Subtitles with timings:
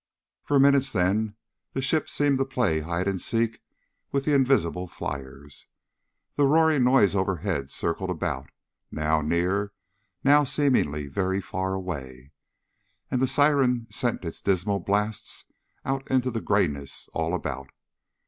[0.43, 1.35] For minutes, then,
[1.73, 3.61] the ship seemed to play hide and seek
[4.11, 5.67] with the invisible fliers.
[6.37, 8.49] The roaring noise overhead circled about,
[8.89, 9.73] now near,
[10.23, 12.31] now seeming very far away.
[13.11, 15.45] And the siren sent its dismal blasts
[15.85, 17.69] out into the grayness all about.